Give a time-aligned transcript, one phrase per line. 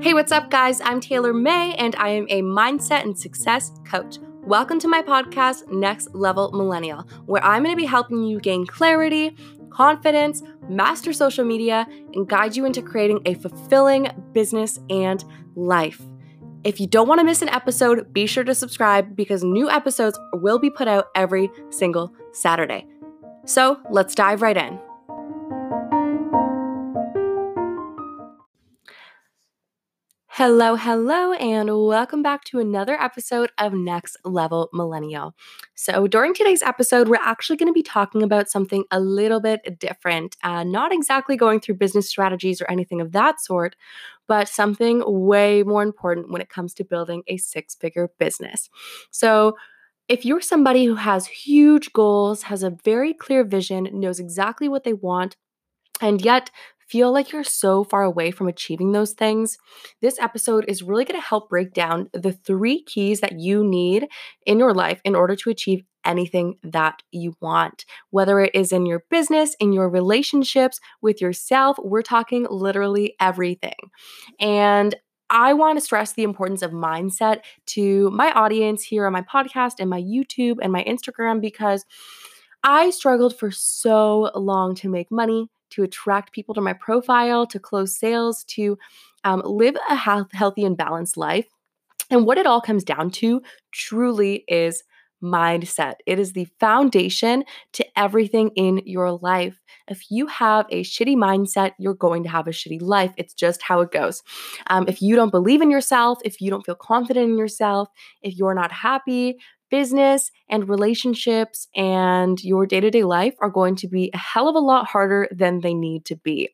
[0.00, 0.80] Hey, what's up, guys?
[0.80, 4.18] I'm Taylor May, and I am a mindset and success coach.
[4.44, 8.64] Welcome to my podcast, Next Level Millennial, where I'm going to be helping you gain
[8.64, 9.36] clarity,
[9.70, 11.84] confidence, master social media,
[12.14, 15.24] and guide you into creating a fulfilling business and
[15.56, 16.00] life.
[16.62, 20.16] If you don't want to miss an episode, be sure to subscribe because new episodes
[20.34, 22.86] will be put out every single Saturday.
[23.46, 24.78] So let's dive right in.
[30.38, 35.34] Hello, hello, and welcome back to another episode of Next Level Millennial.
[35.74, 39.80] So, during today's episode, we're actually going to be talking about something a little bit
[39.80, 43.74] different, uh, not exactly going through business strategies or anything of that sort,
[44.28, 48.70] but something way more important when it comes to building a six figure business.
[49.10, 49.56] So,
[50.06, 54.84] if you're somebody who has huge goals, has a very clear vision, knows exactly what
[54.84, 55.34] they want,
[56.00, 56.52] and yet
[56.88, 59.58] feel like you're so far away from achieving those things,
[60.00, 64.08] this episode is really going to help break down the three keys that you need
[64.46, 67.84] in your life in order to achieve anything that you want.
[68.10, 73.76] Whether it is in your business, in your relationships, with yourself, we're talking literally everything.
[74.40, 74.94] And
[75.30, 79.74] I want to stress the importance of mindset to my audience here on my podcast
[79.78, 81.84] and my YouTube and my Instagram because
[82.64, 87.58] I struggled for so long to make money, to attract people to my profile, to
[87.58, 88.78] close sales, to
[89.24, 91.46] um, live a health, healthy and balanced life.
[92.10, 94.82] And what it all comes down to truly is
[95.22, 95.94] mindset.
[96.06, 99.60] It is the foundation to everything in your life.
[99.88, 103.12] If you have a shitty mindset, you're going to have a shitty life.
[103.16, 104.22] It's just how it goes.
[104.68, 107.88] Um, if you don't believe in yourself, if you don't feel confident in yourself,
[108.22, 109.38] if you're not happy,
[109.70, 114.48] business and relationships and your day to day life are going to be a hell
[114.48, 116.50] of a lot harder than they need to be.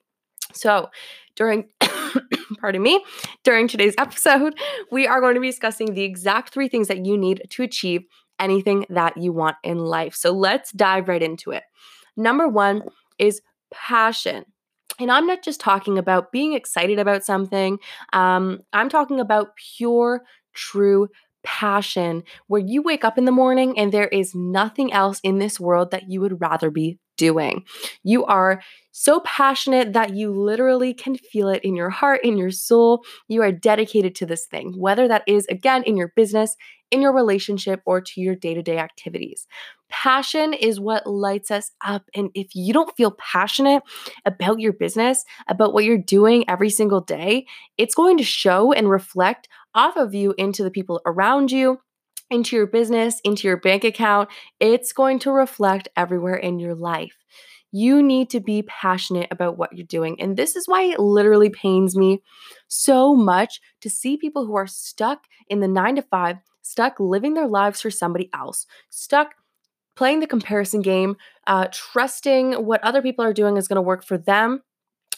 [0.53, 0.91] So,
[1.37, 1.69] during,
[2.61, 3.05] pardon me,
[3.42, 4.59] during today's episode,
[4.91, 8.03] we are going to be discussing the exact three things that you need to achieve
[8.39, 10.14] anything that you want in life.
[10.14, 11.64] So, let's dive right into it.
[12.17, 12.83] Number one
[13.19, 13.41] is
[13.73, 14.45] passion.
[15.01, 17.79] And I'm not just talking about being excited about something,
[18.13, 20.23] um, I'm talking about pure,
[20.53, 21.08] true
[21.44, 25.60] passion where you wake up in the morning and there is nothing else in this
[25.60, 27.64] world that you would rather be doing.
[28.02, 32.51] You are so passionate that you literally can feel it in your heart, in your
[32.51, 33.02] soul.
[33.29, 36.57] You are dedicated to this thing, whether that is, again, in your business,
[36.91, 39.47] in your relationship, or to your day to day activities.
[39.91, 42.05] Passion is what lights us up.
[42.14, 43.83] And if you don't feel passionate
[44.24, 47.47] about your business, about what you're doing every single day,
[47.79, 51.80] it's going to show and reflect off of you into the people around you,
[52.30, 54.29] into your business, into your bank account.
[54.61, 57.17] It's going to reflect everywhere in your life.
[57.73, 60.20] You need to be passionate about what you're doing.
[60.20, 62.23] And this is why it literally pains me
[62.68, 67.35] so much to see people who are stuck in the nine to five, stuck living
[67.35, 69.35] their lives for somebody else, stuck
[69.96, 74.05] playing the comparison game, uh, trusting what other people are doing is going to work
[74.05, 74.62] for them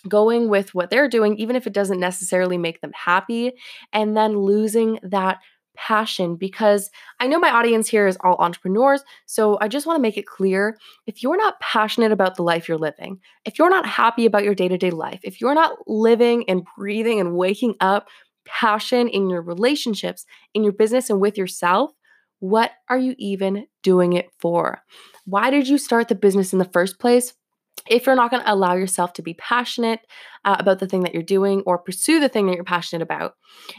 [0.09, 3.53] going with what they're doing, even if it doesn't necessarily make them happy,
[3.93, 5.39] and then losing that
[5.77, 9.03] passion because I know my audience here is all entrepreneurs.
[9.27, 12.69] So I just want to make it clear if you're not passionate about the life
[12.69, 15.77] you're living, if you're not happy about your day to day life, if you're not
[15.87, 18.09] living and breathing and waking up
[18.45, 21.91] passion in your relationships, in your business, and with yourself,
[22.39, 24.83] what are you even doing it for?
[25.25, 27.35] Why did you start the business in the first place?
[27.89, 30.01] if you're not going to allow yourself to be passionate
[30.45, 33.35] uh, about the thing that you're doing or pursue the thing that you're passionate about.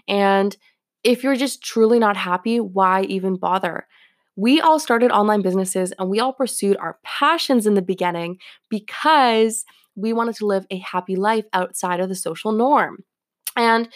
[0.07, 0.55] And
[1.03, 3.87] if you're just truly not happy, why even bother?
[4.35, 8.37] We all started online businesses and we all pursued our passions in the beginning
[8.69, 9.65] because
[9.95, 13.03] we wanted to live a happy life outside of the social norm.
[13.55, 13.89] And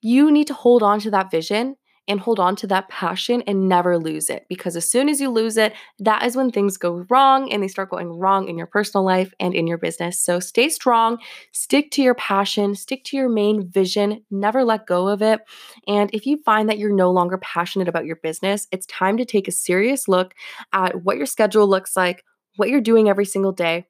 [0.00, 1.76] you need to hold on to that vision
[2.06, 4.46] and hold on to that passion and never lose it.
[4.48, 7.68] Because as soon as you lose it, that is when things go wrong and they
[7.68, 10.20] start going wrong in your personal life and in your business.
[10.20, 11.18] So stay strong,
[11.52, 15.40] stick to your passion, stick to your main vision, never let go of it.
[15.88, 19.24] And if you find that you're no longer passionate about your business, it's time to
[19.24, 20.34] take a serious look
[20.72, 22.24] at what your schedule looks like,
[22.56, 23.86] what you're doing every single day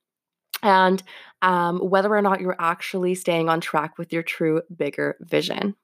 [0.62, 1.02] and
[1.42, 5.74] um, whether or not you're actually staying on track with your true bigger vision.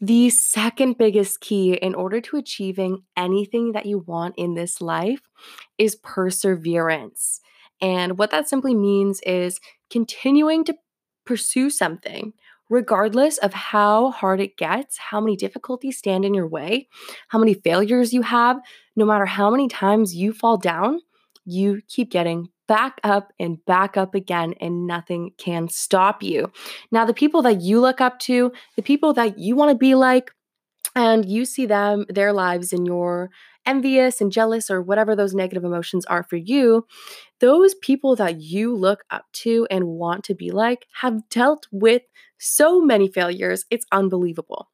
[0.00, 5.22] The second biggest key in order to achieving anything that you want in this life
[5.78, 7.40] is perseverance.
[7.80, 10.74] And what that simply means is continuing to
[11.24, 12.34] pursue something,
[12.68, 16.88] regardless of how hard it gets, how many difficulties stand in your way,
[17.28, 18.58] how many failures you have,
[18.96, 21.00] no matter how many times you fall down,
[21.46, 26.50] you keep getting back up and back up again, and nothing can stop you.
[26.90, 29.94] Now, the people that you look up to, the people that you want to be
[29.94, 30.30] like,
[30.96, 33.30] and you see them, their lives, and you're
[33.66, 36.86] envious and jealous or whatever those negative emotions are for you,
[37.40, 42.02] those people that you look up to and want to be like have dealt with
[42.38, 43.64] so many failures.
[43.70, 44.70] It's unbelievable.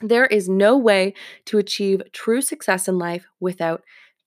[0.00, 1.14] There is no way
[1.46, 3.82] to achieve true success in life without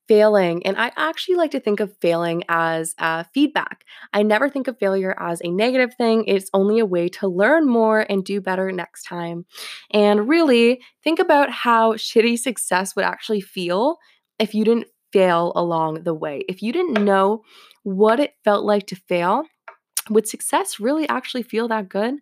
[0.08, 0.64] failing.
[0.66, 3.84] And I actually like to think of failing as uh, feedback.
[4.12, 6.24] I never think of failure as a negative thing.
[6.26, 9.44] It's only a way to learn more and do better next time.
[9.92, 13.98] And really think about how shitty success would actually feel
[14.38, 16.44] if you didn't fail along the way.
[16.48, 17.42] If you didn't know
[17.82, 19.44] what it felt like to fail,
[20.10, 22.14] would success really actually feel that good?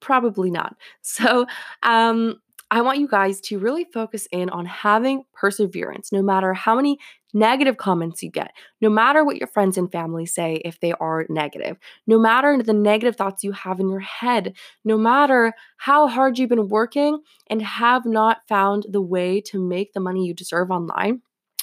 [0.00, 0.76] Probably not.
[1.02, 1.46] So,
[1.82, 2.36] um,
[2.70, 6.98] I want you guys to really focus in on having perseverance, no matter how many
[7.32, 11.26] negative comments you get, no matter what your friends and family say if they are
[11.28, 14.54] negative, no matter the negative thoughts you have in your head,
[14.84, 19.92] no matter how hard you've been working and have not found the way to make
[19.92, 21.22] the money you deserve online,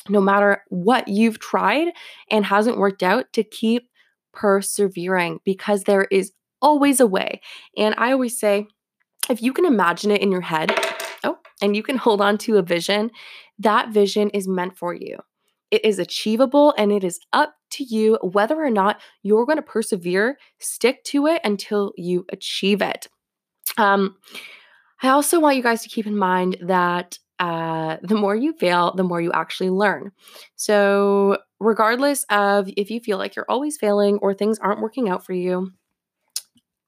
[0.10, 1.90] no matter what you've tried
[2.32, 3.90] and hasn't worked out, to keep
[4.34, 6.32] persevering because there is
[6.62, 7.42] always a way.
[7.78, 8.68] And I always say,
[9.30, 10.72] if you can imagine it in your head,
[11.26, 13.12] oh, and you can hold on to a vision,
[13.60, 15.18] that vision is meant for you.
[15.72, 19.62] It is achievable and it is up to you whether or not you're going to
[19.62, 23.08] persevere, stick to it until you achieve it.
[23.78, 24.16] Um,
[25.02, 28.94] I also want you guys to keep in mind that uh, the more you fail,
[28.96, 30.12] the more you actually learn.
[30.56, 35.26] So, regardless of if you feel like you're always failing or things aren't working out
[35.26, 35.74] for you,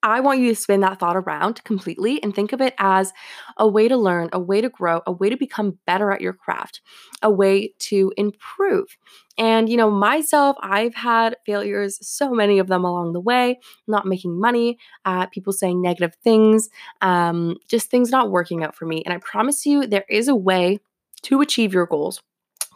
[0.07, 3.11] I want you to spin that thought around completely and think of it as
[3.57, 6.31] a way to learn, a way to grow, a way to become better at your
[6.31, 6.81] craft,
[7.21, 8.97] a way to improve.
[9.37, 14.05] And, you know, myself, I've had failures, so many of them along the way, not
[14.05, 16.69] making money, uh, people saying negative things,
[17.01, 19.03] um, just things not working out for me.
[19.05, 20.79] And I promise you, there is a way
[21.23, 22.21] to achieve your goals.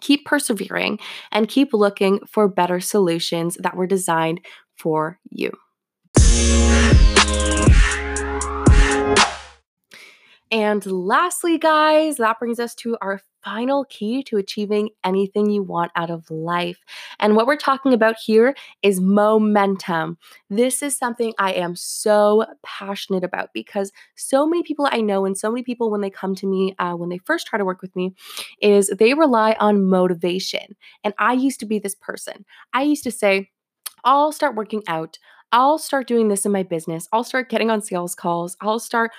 [0.01, 0.99] Keep persevering
[1.31, 4.41] and keep looking for better solutions that were designed
[4.75, 5.51] for you.
[10.51, 15.91] And lastly, guys, that brings us to our final key to achieving anything you want
[15.95, 16.77] out of life.
[17.19, 18.53] And what we're talking about here
[18.83, 20.17] is momentum.
[20.49, 25.37] This is something I am so passionate about because so many people I know, and
[25.37, 27.81] so many people when they come to me, uh, when they first try to work
[27.81, 28.13] with me,
[28.61, 30.75] is they rely on motivation.
[31.03, 32.45] And I used to be this person.
[32.73, 33.49] I used to say,
[34.03, 35.17] I'll start working out.
[35.51, 37.07] I'll start doing this in my business.
[37.11, 38.55] I'll start getting on sales calls.
[38.61, 39.11] I'll start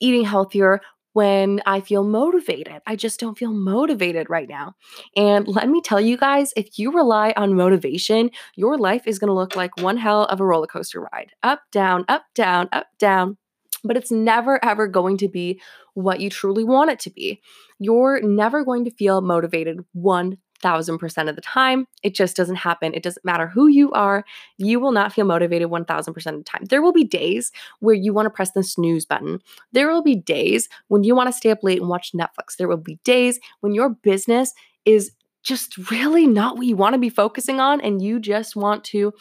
[0.00, 0.80] eating healthier
[1.12, 2.80] when I feel motivated.
[2.86, 4.74] I just don't feel motivated right now.
[5.16, 9.28] And let me tell you guys, if you rely on motivation, your life is going
[9.28, 12.86] to look like one hell of a roller coaster ride up, down, up, down, up,
[12.98, 13.36] down.
[13.82, 15.60] But it's never ever going to be
[15.94, 17.40] what you truly want it to be.
[17.80, 21.86] You're never going to feel motivated one thousand percent of the time.
[22.02, 22.94] It just doesn't happen.
[22.94, 24.24] It doesn't matter who you are.
[24.56, 26.64] You will not feel motivated 1000% of the time.
[26.64, 29.40] There will be days where you want to press the snooze button.
[29.72, 32.56] There will be days when you want to stay up late and watch Netflix.
[32.56, 34.52] There will be days when your business
[34.84, 35.12] is
[35.42, 39.12] just really not what you want to be focusing on and you just want to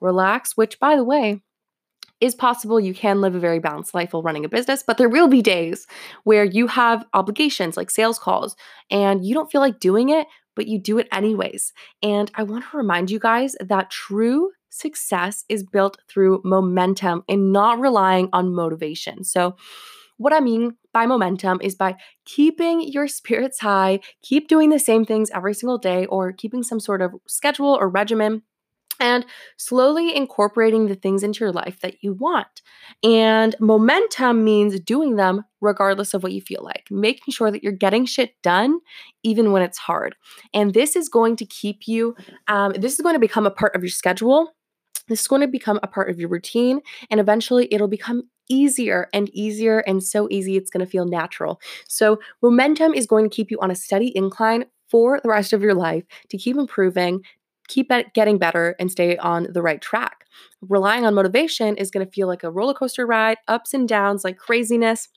[0.00, 1.42] relax, which, by the way,
[2.20, 2.80] is possible.
[2.80, 5.42] You can live a very balanced life while running a business, but there will be
[5.42, 5.86] days
[6.24, 8.56] where you have obligations like sales calls
[8.90, 11.72] and you don't feel like doing it, but you do it anyways.
[12.02, 17.52] And I want to remind you guys that true success is built through momentum and
[17.52, 19.22] not relying on motivation.
[19.22, 19.56] So,
[20.18, 25.04] what I mean by momentum is by keeping your spirits high, keep doing the same
[25.04, 28.42] things every single day, or keeping some sort of schedule or regimen
[29.00, 29.24] and
[29.56, 32.62] slowly incorporating the things into your life that you want.
[33.02, 37.72] And momentum means doing them regardless of what you feel like, making sure that you're
[37.72, 38.78] getting shit done
[39.22, 40.14] even when it's hard.
[40.54, 42.14] And this is going to keep you,
[42.48, 44.52] um, this is going to become a part of your schedule.
[45.08, 49.08] This is going to become a part of your routine, and eventually it'll become easier
[49.12, 51.60] and easier and so easy it's going to feel natural.
[51.86, 55.62] So, momentum is going to keep you on a steady incline for the rest of
[55.62, 57.22] your life to keep improving,
[57.68, 60.24] keep getting better and stay on the right track.
[60.60, 64.24] Relying on motivation is going to feel like a roller coaster ride, ups and downs,
[64.24, 65.08] like craziness.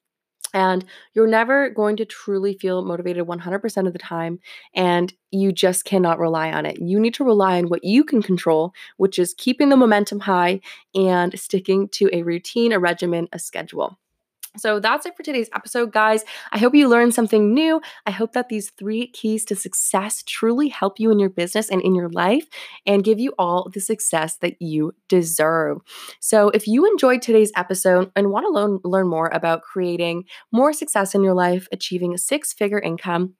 [0.51, 4.39] And you're never going to truly feel motivated 100% of the time.
[4.73, 6.81] And you just cannot rely on it.
[6.81, 10.61] You need to rely on what you can control, which is keeping the momentum high
[10.95, 13.99] and sticking to a routine, a regimen, a schedule.
[14.59, 16.23] So that's it for today's episode, guys.
[16.51, 17.81] I hope you learned something new.
[18.05, 21.81] I hope that these three keys to success truly help you in your business and
[21.81, 22.47] in your life
[22.85, 25.79] and give you all the success that you deserve.
[26.19, 30.73] So, if you enjoyed today's episode and want to learn, learn more about creating more
[30.73, 33.35] success in your life, achieving a six figure income,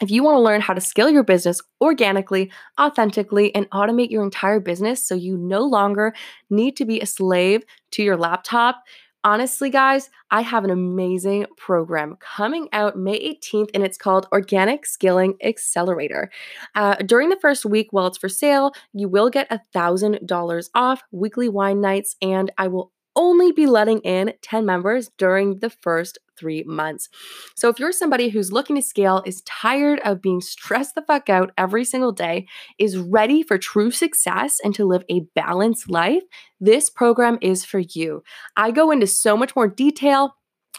[0.00, 2.50] if you want to learn how to scale your business organically,
[2.80, 6.12] authentically, and automate your entire business so you no longer
[6.50, 7.62] need to be a slave
[7.92, 8.82] to your laptop,
[9.24, 14.86] honestly, guys, I have an amazing program coming out May 18th, and it's called Organic
[14.86, 16.30] Scaling Accelerator.
[16.74, 21.48] Uh, during the first week, while it's for sale, you will get $1,000 off weekly
[21.48, 26.64] wine nights, and I will only be letting in 10 members during the first three
[26.64, 27.08] months.
[27.54, 31.28] So, if you're somebody who's looking to scale, is tired of being stressed the fuck
[31.28, 32.46] out every single day,
[32.78, 36.22] is ready for true success and to live a balanced life,
[36.60, 38.22] this program is for you.
[38.56, 40.36] I go into so much more detail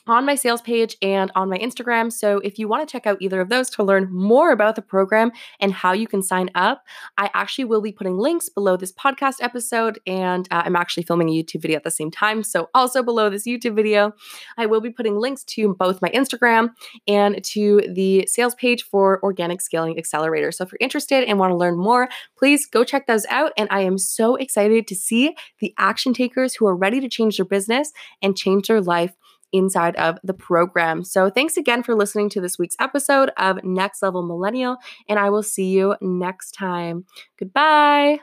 [0.08, 2.12] on my sales page and on my Instagram.
[2.12, 4.82] So if you want to check out either of those to learn more about the
[4.82, 6.84] program and how you can sign up,
[7.18, 10.00] I actually will be putting links below this podcast episode.
[10.06, 12.44] And uh, I'm actually filming a YouTube video at the same time.
[12.44, 14.14] So also below this YouTube video,
[14.58, 16.70] I will be putting links to both my Instagram
[17.08, 20.52] and to the sales page for Organic Scaling Accelerator.
[20.52, 23.52] So if you're interested and want to learn more, please go check those out.
[23.58, 27.38] And I am so excited to see the action takers who are ready to change
[27.38, 29.14] their business and change their life
[29.52, 31.04] inside of the program.
[31.04, 35.30] So, thanks again for listening to this week's episode of Next Level Millennial, and I
[35.30, 37.06] will see you next time.
[37.40, 38.20] Goodbye.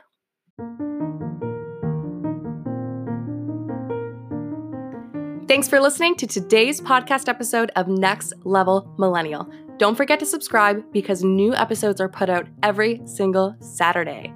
[5.47, 9.47] Thanks for listening to today's podcast episode of Next Level Millennial.
[9.77, 14.33] Don't forget to subscribe because new episodes are put out every single Saturday.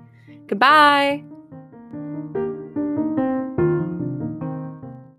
[0.47, 1.23] Goodbye.